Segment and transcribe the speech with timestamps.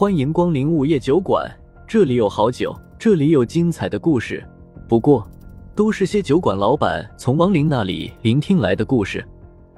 [0.00, 1.44] 欢迎光临午夜酒馆，
[1.84, 4.48] 这里有好酒，这里有精彩的故事。
[4.88, 5.28] 不过，
[5.74, 9.26] 都是些酒馆老板从亡灵那里聆听来的故事。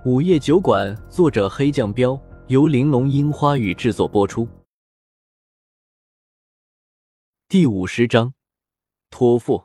[0.05, 4.47] 午夜酒馆，作者黑酱标，由玲珑樱花雨制作播出。
[7.49, 8.35] 第五十章，
[9.09, 9.63] 托付。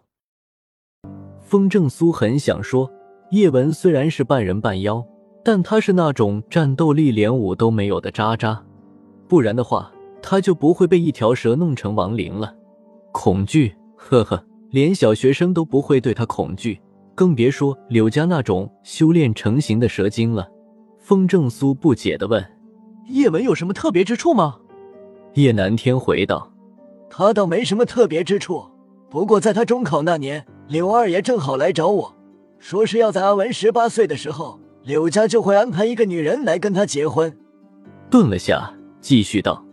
[1.41, 2.89] 风正苏很想说，
[3.31, 5.05] 叶文虽然是半人半妖，
[5.43, 8.63] 但他是那种战斗力连五都没有的渣渣，
[9.27, 9.91] 不然的话，
[10.27, 12.51] 他就不会被一条蛇弄成亡灵了。
[13.11, 16.81] 恐惧，呵呵，连小学生都不会对他恐惧，
[17.13, 20.47] 更别说柳家那种修炼成型的蛇精了。
[20.97, 22.43] 风正苏不解的问
[23.07, 24.55] ：“叶文有什么特别之处吗？”
[25.35, 26.51] 叶南天回道
[27.07, 28.65] ：“他倒没什么特别之处，
[29.11, 32.15] 不过在他中考那年。”柳二爷正好来找我，
[32.57, 37.37] 说是要在阿文十八岁的时候，柳家就会安排一个女人来跟他结婚。
[38.09, 39.63] 顿了下，继续道：“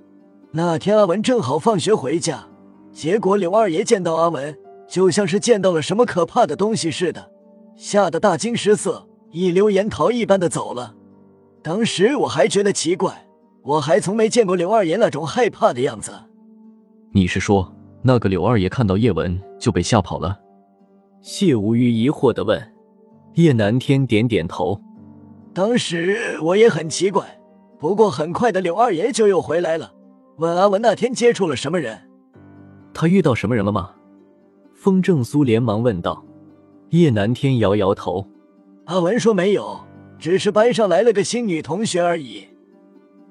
[0.55, 2.47] 那天阿文正好放学回家，
[2.92, 4.55] 结果柳二爷见到阿文，
[4.86, 7.31] 就像是见到了什么可怕的东西似的，
[7.75, 10.94] 吓得大惊失色，一溜烟逃一般的走了。
[11.62, 13.27] 当时我还觉得奇怪，
[13.62, 16.12] 我还从没见过柳二爷那种害怕的样子。
[17.12, 20.39] 你是说，那个柳二爷看到叶文就被吓跑了？”
[21.22, 22.61] 谢无虞疑惑的问，
[23.37, 24.78] 叶南天点点头。
[25.55, 27.39] 当时我也很奇怪，
[27.78, 29.92] 不过很快的柳二爷就又回来了，
[30.36, 31.98] 问阿文那天接触了什么人。
[32.94, 33.92] 他遇到什么人了吗？
[34.75, 36.25] 风正苏连忙问道。
[36.91, 38.27] 叶南天摇摇头，
[38.84, 39.80] 阿文说没有，
[40.19, 42.48] 只是班上来了个新女同学而已。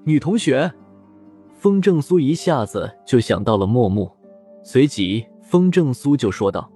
[0.04, 0.72] 女同学？
[1.54, 4.10] 风正苏一下子就想到了莫木，
[4.64, 6.72] 随即风正苏就说道。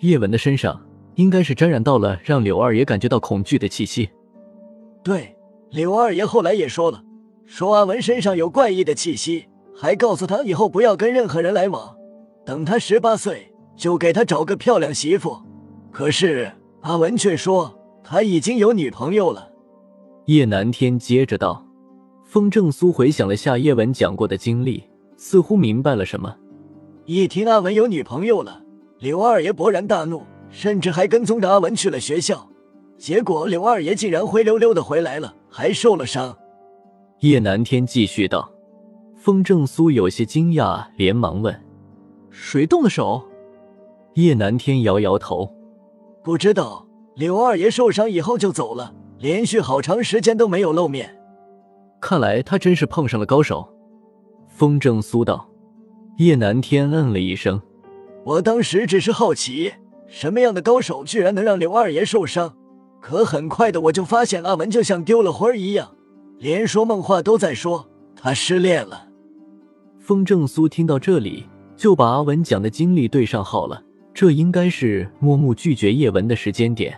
[0.00, 4.10] 叶文的身上应该是沾染到了让柳二爷感觉到恐惧的气息。
[5.04, 5.36] 对，
[5.70, 7.04] 柳二爷后来也说了，
[7.46, 11.96] 说阿文身上有怪异的气息，还告诉他以后不要跟任何人来往，
[12.44, 15.36] 等他十八岁就给他找个漂亮媳妇。
[15.90, 19.50] 可是阿文却说他已经有女朋友了。
[20.26, 21.64] 叶南天接着道。
[22.24, 24.82] 风正苏回想了下叶文讲过的经历，
[25.16, 26.34] 似乎明白了什么。
[27.04, 28.62] 一听阿文有女朋友了。
[28.98, 32.48] 刘二爷勃然大怒，甚至还跟踪着阿文去了学校。
[32.96, 36.36] 结果刘二爷竟然灰溜溜的回来了，还受了伤。
[37.20, 38.50] 叶南天继续道。
[39.24, 41.58] 风正苏有些惊讶，连忙问
[42.28, 43.26] ：“谁动的手？”
[44.16, 45.50] 叶南天摇摇头
[46.22, 46.86] ：“不知道。
[47.14, 51.16] 柳二爷受伤以后就走了，连续好长时间都没有露面。
[52.02, 53.66] 看来他真是碰上了高手。”
[54.46, 55.48] 风正苏道。
[56.18, 57.58] 叶南天嗯了一声。
[58.26, 59.72] 我当时只是好奇，
[60.06, 62.54] 什么样的高手居然能让柳二爷受伤？
[63.00, 65.94] 可很快的，我就发现阿文就像丢了魂儿一样，
[66.36, 69.08] 连说梦话都在说他失恋了。
[70.04, 71.46] 风正苏听到这里，
[71.78, 73.82] 就把阿文讲的经历对上号了。
[74.12, 76.94] 这应该是默木拒绝叶文的时间点。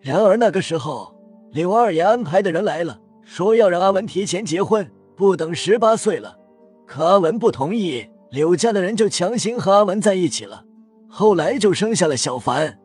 [0.00, 1.14] 然而那个时候，
[1.52, 6.36] 柳二爷安排的人来了，说要让阿文提前结婚，不等十八岁了。
[6.84, 8.06] 可阿文不同意。
[8.32, 10.64] 柳家的人就强行和阿文在一起了，
[11.08, 12.76] 后来就生下了小凡。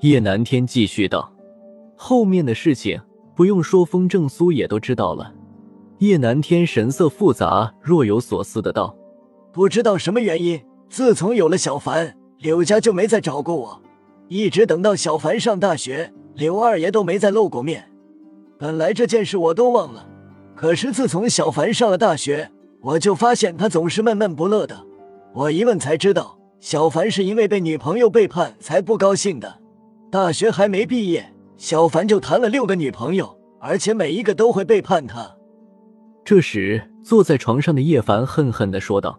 [0.00, 1.30] 叶南天继续道
[1.94, 2.98] ：“后面的事情
[3.36, 5.30] 不用说，风正苏也都知道了。”
[6.02, 8.92] 叶南天神色复杂，若有所思的道
[9.54, 13.80] ：“不知道什么原因，自从有了小凡，柳家就没再找过我，
[14.26, 17.88] 一直等到小凡上大学，柳二爷都没再露过面。
[18.58, 20.08] 本来这件事我都忘了，
[20.56, 22.50] 可是自从小凡上了大学。”
[22.82, 24.84] 我就发现他总是闷闷不乐的，
[25.32, 29.60] 我一问才知道，小凡是因为被女朋友背叛才不高兴的。
[30.10, 35.36] 大学还没毕业，小凡就谈了六个女朋友，而且每一个都会背叛他。
[36.24, 39.18] 这时，坐在床上的叶凡恨恨地说道：“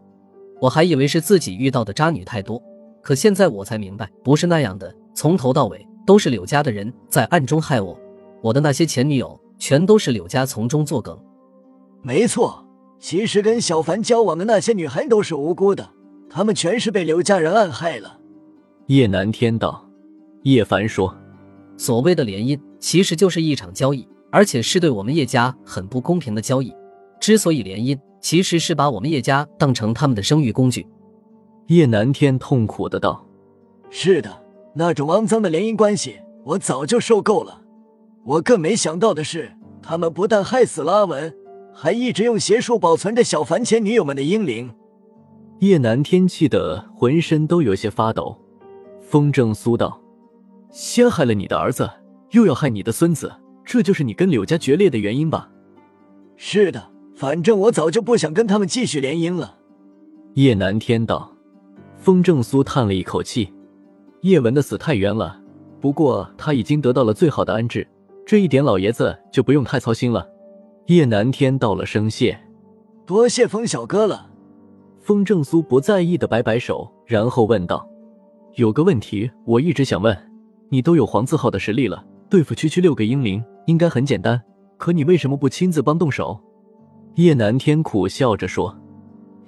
[0.62, 2.62] 我还以为是自己遇到的渣女太多，
[3.02, 4.94] 可现在我才明白，不是那样的。
[5.14, 8.00] 从头到尾都是柳家的人在暗中害我，
[8.42, 11.18] 我的那些前女友全都是柳家从中作梗。”
[12.02, 12.66] 没错。
[13.00, 15.90] 其实跟小凡交往的那些女孩都是无辜的，
[16.30, 18.18] 她们全是被柳家人暗害了。
[18.88, 19.86] 叶南天道，
[20.44, 21.14] 叶凡说
[21.76, 26.74] ：“所谓的联姻，其实就是一场交易，而且是对我们叶家很不公平的交易。
[27.24, 30.86] 之所以联姻，其实是把我们叶家当成他们的生育工具。”
[31.68, 33.26] 叶南天痛苦的道
[33.90, 34.44] ：“是的，
[34.76, 37.62] 那种肮脏的联姻关系，我早就受够了。
[38.26, 41.34] 我更没想到的是，他们不但害死了阿文。”
[41.74, 44.70] 还一直用邪术保存着小凡前女友们的婴灵，
[45.60, 48.38] 叶南天气得浑身都有些发抖。
[49.02, 50.00] 风正苏道
[50.70, 51.90] ：“先害了你的儿子，
[52.32, 53.34] 又要害你的孙子，
[53.64, 55.50] 这就是你跟柳家决裂的原因吧
[56.38, 56.92] ？”“是的，
[57.24, 59.56] 反正我早就不想跟他们继续联姻了。”
[60.36, 61.32] 叶南天道。
[61.96, 63.54] 风正苏叹了一口气
[64.24, 65.40] ：“叶文的死太冤了，
[65.80, 67.88] 不过他已经得到了最好的安置，
[68.26, 70.28] 这一点老爷子就不用太操心了。”
[70.88, 72.38] 叶南天道了声谢
[73.08, 74.30] ：“多谢风小哥了。”
[75.00, 77.88] 风正苏不在意的摆摆手，然后问道
[78.56, 80.14] ：“有个问题我一直想问，
[80.68, 84.42] 你都有黄字号的实力了，对付区区六个英灵应该很简单，
[84.78, 86.38] 可你为什么不亲自帮动手？”
[87.16, 88.76] 叶南天苦笑着说：“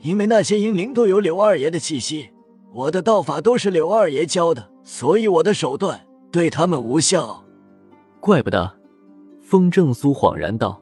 [0.02, 2.30] 因为那些英灵都有柳二爷的气息。”
[2.76, 7.46] 我的道法都是柳二爷教的，所以我的手段对他们无效。
[8.20, 8.70] 怪不得，
[9.42, 10.82] 风正苏恍然道：“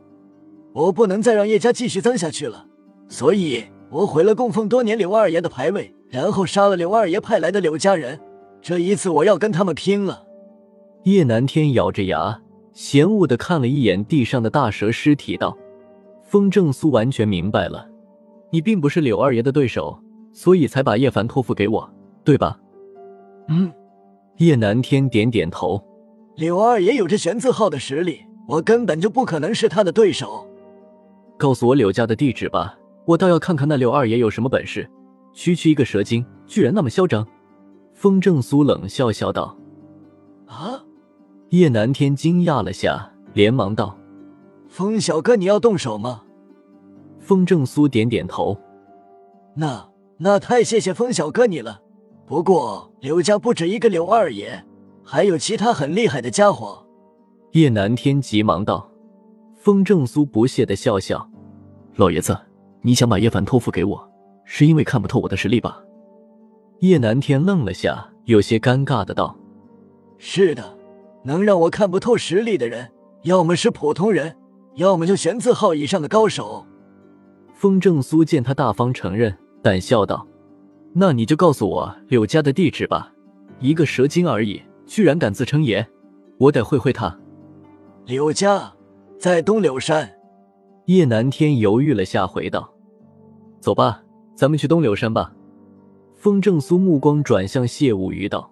[0.73, 2.65] 我不能再让叶家继续脏下去了，
[3.07, 8.19] 所以我毁了供奉多年柳二爷的牌位，然后杀了柳二爷派来的柳家人。
[8.59, 10.25] 这一次我要跟他们拼了。”
[11.05, 12.41] 叶南天咬着牙，
[12.73, 15.55] 嫌恶的看了一眼地上的大蛇尸体，道
[16.33, 17.87] ：“风正苏完全明白了，
[18.49, 19.95] 你并不是柳二爷的对手。”
[20.33, 21.87] 所以才把叶凡托付给我，
[22.23, 22.59] 对吧？
[23.49, 23.71] 嗯，
[24.37, 25.79] 叶南天点点头。
[26.35, 30.47] 柳二爷有着玄字号的实力，我根本就不可能是他的对手。
[31.37, 32.75] 告诉我柳家的地址吧，
[33.05, 34.89] 我倒要看看那柳二爷有什么本事。
[35.33, 37.23] 区区一个蛇精，居然那么嚣张。
[37.93, 39.55] 风正苏冷笑笑道
[40.49, 40.83] ：“啊！”
[41.53, 43.95] 叶南天惊讶了下，连忙道
[44.73, 46.23] ：“风小哥，你要动手吗？”
[47.21, 48.57] 风正苏点点头。
[49.55, 49.87] 那。
[50.17, 51.81] 那太谢谢风小哥你了，
[52.25, 54.63] 不过柳家不止一个柳二爷，
[55.03, 56.85] 还有其他很厉害的家伙。
[57.51, 58.89] 叶南天急忙道。
[59.55, 61.27] 风正苏不屑的笑笑
[61.97, 62.37] ：“老爷子，
[62.81, 64.11] 你想把叶凡托付给我，
[64.45, 65.81] 是因为看不透我的实力吧？”
[66.79, 69.35] 叶南天愣了下，有些尴尬的道
[70.17, 70.77] ：“是的，
[71.23, 72.91] 能让我看不透实力的人，
[73.23, 74.35] 要么是普通人，
[74.75, 76.65] 要么就玄字号以上的高手。”
[77.53, 79.35] 风正苏见他大方承认。
[79.61, 80.27] 淡笑道
[80.91, 83.09] ：“那你就告诉我柳家的地址吧。
[83.61, 85.87] 一个蛇精而已，居然敢自称爷，
[86.37, 87.17] 我得会会他。”
[88.05, 88.73] 柳家
[89.17, 90.11] 在东柳山。
[90.87, 92.69] 叶南天犹豫了下，回道
[93.61, 94.03] ：“走吧，
[94.35, 95.33] 咱们去东柳山吧。”
[96.13, 98.51] 风正苏目光转向谢无鱼道：“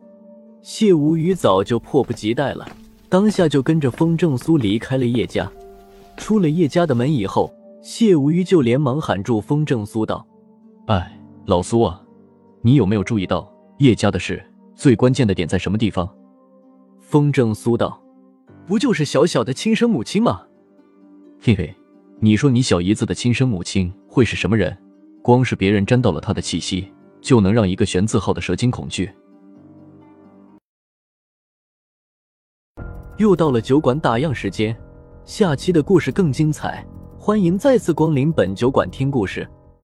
[0.64, 2.66] 谢无鱼早就迫不及待了，
[3.10, 5.52] 当下就跟着风正苏离开了叶家。
[6.22, 7.52] 出了叶家的门以后，
[7.82, 10.26] 谢无虞就连忙喊住风正苏道。”
[10.86, 12.00] 哎，老苏啊，
[12.62, 14.42] 你有没有注意到叶家的事？
[14.76, 16.08] 最关键的点在什么地方？
[17.00, 18.00] 风正苏道
[18.68, 20.44] ：“不就是小小的亲生母亲吗？”
[21.42, 21.76] 嘿嘿，
[22.20, 24.78] 你说你小姨子的亲生母亲会是什么人？
[25.24, 26.88] 光是别人沾到了她的气息，
[27.20, 29.12] 就能让一个玄字号的蛇精恐惧。
[33.18, 34.76] 又到了酒馆打烊时间，
[35.32, 36.86] 下期的故事更精彩，
[37.18, 39.48] 欢迎再次光临本酒馆听故事。